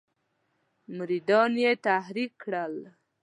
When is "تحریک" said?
1.87-2.31